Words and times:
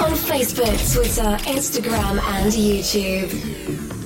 On 0.00 0.12
Facebook, 0.12 0.76
Twitter, 0.92 1.36
Instagram, 1.50 2.20
and 2.20 2.52
YouTube. 2.52 3.97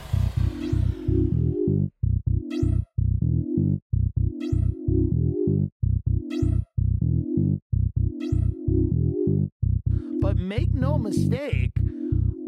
But 10.19 10.37
make 10.37 10.73
no 10.73 10.97
mistake, 10.97 11.73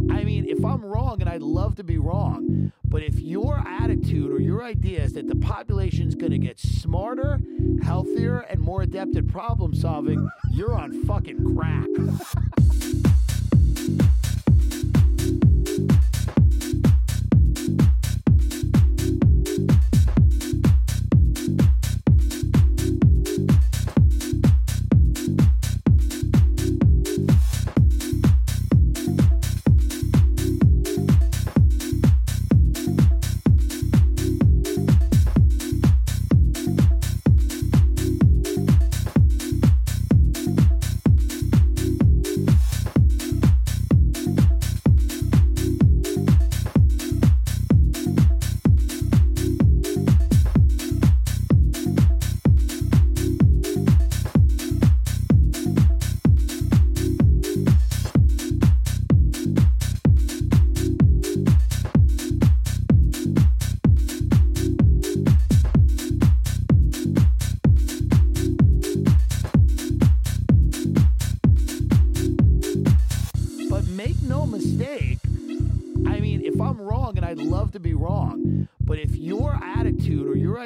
I 0.10 0.24
mean, 0.24 0.48
if 0.48 0.66
I'm 0.66 0.84
wrong, 0.84 1.22
and 1.22 1.30
I'd 1.30 1.44
love 1.44 1.76
to 1.76 1.84
be 1.84 2.00
wrong, 2.00 2.72
but 2.86 3.04
if 3.04 3.20
your 3.20 3.60
attitude 3.68 4.32
or 4.32 4.40
your 4.40 4.64
idea 4.64 5.04
is 5.04 5.14
that 5.14 5.28
the 5.28 5.36
population's 5.36 6.16
going 6.16 6.32
to 6.32 6.40
get 6.40 6.60
smarter, 6.60 7.40
healthier, 7.84 8.40
and 8.40 8.60
more 8.60 8.82
adept 8.82 9.16
at 9.16 9.28
problem 9.28 9.76
solving, 9.76 10.28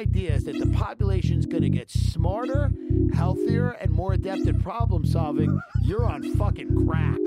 idea 0.02 0.34
is 0.34 0.42
that 0.44 0.58
the 0.58 0.66
population 0.66 1.38
is 1.38 1.46
going 1.46 1.62
to 1.62 1.68
get 1.68 1.88
smarter, 1.88 2.72
healthier, 3.14 3.70
and 3.80 3.88
more 3.88 4.14
adept 4.14 4.48
at 4.48 4.60
problem 4.60 5.06
solving, 5.06 5.60
you're 5.84 6.04
on 6.04 6.34
fucking 6.34 6.86
crack. 6.86 7.18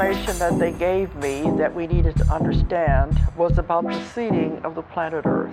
information 0.00 0.38
that 0.38 0.58
they 0.58 0.72
gave 0.72 1.14
me 1.16 1.42
that 1.58 1.74
we 1.74 1.86
needed 1.86 2.16
to 2.16 2.24
understand 2.32 3.20
was 3.36 3.58
about 3.58 3.84
the 3.84 4.02
seeding 4.14 4.58
of 4.64 4.74
the 4.74 4.80
planet 4.80 5.26
Earth. 5.26 5.52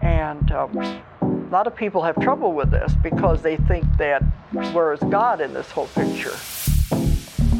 And 0.00 0.50
um, 0.50 0.78
a 1.20 1.48
lot 1.50 1.66
of 1.66 1.76
people 1.76 2.02
have 2.02 2.18
trouble 2.22 2.54
with 2.54 2.70
this 2.70 2.94
because 3.02 3.42
they 3.42 3.56
think 3.56 3.84
that 3.98 4.22
where 4.72 4.94
is 4.94 5.00
God 5.00 5.42
in 5.42 5.52
this 5.52 5.70
whole 5.70 5.88
picture? 5.88 6.34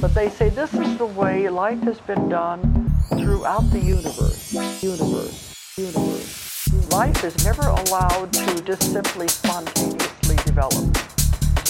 But 0.01 0.15
they 0.15 0.31
say 0.31 0.49
this 0.49 0.73
is 0.73 0.97
the 0.97 1.07
way 1.07 1.51
life 1.51 1.81
has 1.83 2.01
been 2.01 2.31
done 2.31 2.91
throughout 3.11 3.71
the 3.73 3.81
universe. 3.81 4.55
Universe. 4.83 5.77
Universe. 5.77 6.91
Life 6.91 7.25
is 7.25 7.45
never 7.45 7.63
allowed 7.63 8.33
to 8.33 8.63
just 8.63 8.91
simply 8.91 9.29
spontaneously 9.29 10.37
develop. 10.47 10.97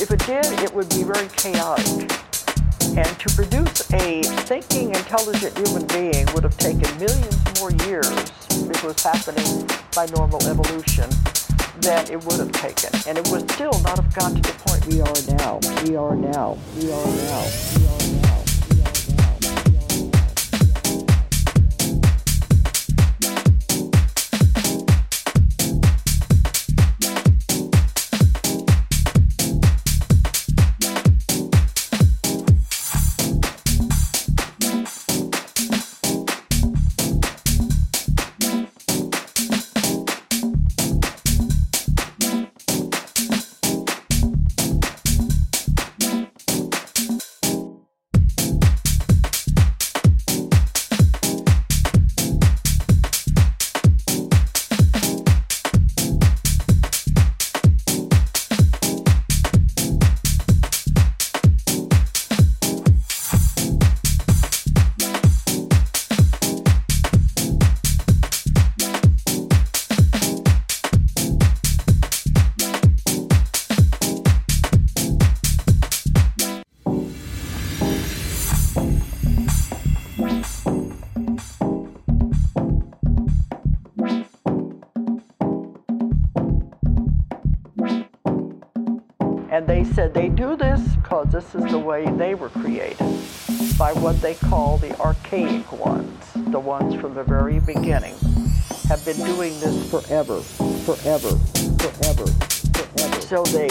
If 0.01 0.13
it 0.13 0.25
did, 0.25 0.47
it 0.63 0.73
would 0.73 0.89
be 0.91 1.03
very 1.03 1.27
chaotic. 1.31 2.32
And 2.97 3.07
to 3.21 3.35
produce 3.35 3.93
a 3.93 4.23
thinking, 4.23 4.89
intelligent 4.89 5.57
human 5.59 5.87
being 5.87 6.27
would 6.35 6.45
have 6.45 6.57
taken 6.59 6.89
millions 6.99 7.61
more 7.61 7.73
years 7.89 8.33
it 8.83 8.89
was 8.89 9.03
happening 9.03 9.69
by 9.95 10.07
normal 10.17 10.43
evolution 10.49 11.09
than 11.81 12.11
it 12.11 12.23
would 12.25 12.41
have 12.41 12.53
taken. 12.53 12.91
And 13.07 13.17
it 13.19 13.29
would 13.31 13.51
still 13.53 13.73
not 13.83 13.99
have 13.99 14.13
got 14.15 14.35
to 14.35 14.43
the 14.43 14.55
point 14.67 14.87
we 14.87 15.01
are 15.01 15.37
now. 15.39 15.61
We 15.85 15.97
are 15.97 16.17
now. 16.17 16.59
We 16.77 16.91
are 16.91 17.07
now. 17.07 17.47
We 17.77 17.87
are 17.87 18.13
now. 18.13 18.22
This 91.53 91.65
is 91.67 91.71
the 91.73 91.79
way 91.79 92.11
they 92.17 92.35
were 92.35 92.49
created 92.49 92.99
by 93.79 93.93
what 93.93 94.19
they 94.23 94.35
call 94.35 94.79
the 94.79 94.99
archaic 94.99 95.71
ones, 95.73 96.33
the 96.35 96.59
ones 96.59 96.95
from 96.95 97.13
the 97.13 97.25
very 97.25 97.61
beginning, 97.61 98.15
have 98.89 99.05
been 99.05 99.19
doing 99.19 99.53
this 99.61 99.91
forever, 99.91 100.41
forever, 100.41 101.37
forever, 101.79 102.27
forever. 102.73 103.21
So 103.21 103.43
they 103.45 103.69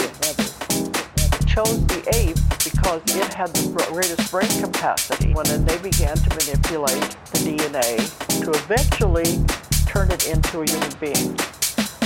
chose 1.46 1.84
the 1.86 2.02
ape 2.14 2.36
because 2.62 3.02
it 3.16 3.34
had 3.34 3.50
the 3.50 3.86
greatest 3.90 4.30
brain 4.30 4.48
capacity 4.60 5.34
when 5.34 5.46
they 5.64 5.78
began 5.78 6.16
to 6.16 6.30
manipulate 6.30 7.16
the 7.32 7.38
DNA 7.42 7.98
to 8.44 8.50
eventually 8.62 9.44
turn 9.86 10.10
it 10.12 10.28
into 10.28 10.60
a 10.60 10.70
human 10.70 10.92
being. 11.00 11.36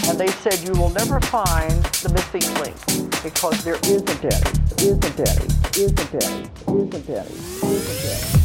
And 0.09 0.19
they 0.19 0.29
said 0.29 0.61
you 0.61 0.73
will 0.81 0.91
never 0.91 1.21
find 1.21 1.85
the 2.01 2.11
missing 2.15 2.47
link 2.63 2.77
because 3.23 3.63
there 3.65 3.79
isn't 3.85 4.25
any, 4.25 4.51
isn't 4.81 5.21
any, 5.21 5.56
isn't 5.79 6.15
any, 6.15 6.49
isn't 6.69 8.36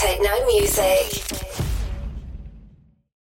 24 0.00 0.29